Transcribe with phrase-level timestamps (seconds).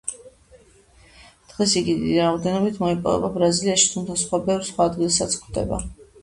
[1.51, 5.81] დღეს იგი დიდი რაოდენობით მოიპოვება ბრაზილიაში, თუმცა ბევრ სხვა ადგილასაც გვხვდება.